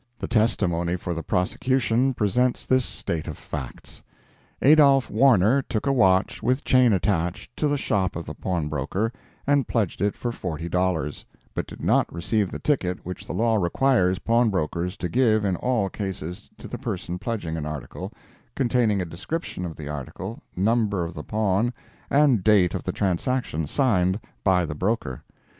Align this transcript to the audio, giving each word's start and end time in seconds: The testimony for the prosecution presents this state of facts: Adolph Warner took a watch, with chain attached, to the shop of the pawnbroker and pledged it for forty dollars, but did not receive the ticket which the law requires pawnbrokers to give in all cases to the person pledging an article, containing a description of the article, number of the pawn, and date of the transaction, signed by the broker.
The 0.17 0.27
testimony 0.27 0.95
for 0.95 1.13
the 1.13 1.21
prosecution 1.21 2.15
presents 2.15 2.65
this 2.65 2.83
state 2.83 3.27
of 3.27 3.37
facts: 3.37 4.01
Adolph 4.63 5.11
Warner 5.11 5.61
took 5.61 5.85
a 5.85 5.91
watch, 5.93 6.41
with 6.41 6.63
chain 6.63 6.91
attached, 6.91 7.55
to 7.57 7.67
the 7.67 7.77
shop 7.77 8.15
of 8.15 8.25
the 8.25 8.33
pawnbroker 8.33 9.11
and 9.45 9.67
pledged 9.67 10.01
it 10.01 10.15
for 10.15 10.31
forty 10.31 10.67
dollars, 10.67 11.23
but 11.53 11.67
did 11.67 11.83
not 11.83 12.11
receive 12.11 12.49
the 12.49 12.57
ticket 12.57 13.05
which 13.05 13.27
the 13.27 13.33
law 13.33 13.57
requires 13.57 14.17
pawnbrokers 14.17 14.97
to 14.97 15.07
give 15.07 15.45
in 15.45 15.55
all 15.55 15.87
cases 15.87 16.49
to 16.57 16.67
the 16.67 16.79
person 16.79 17.19
pledging 17.19 17.55
an 17.55 17.67
article, 17.67 18.11
containing 18.55 19.03
a 19.03 19.05
description 19.05 19.65
of 19.65 19.75
the 19.75 19.87
article, 19.87 20.41
number 20.55 21.03
of 21.05 21.13
the 21.13 21.21
pawn, 21.23 21.71
and 22.09 22.43
date 22.43 22.73
of 22.73 22.81
the 22.81 22.91
transaction, 22.91 23.67
signed 23.67 24.19
by 24.43 24.65
the 24.65 24.73
broker. 24.73 25.21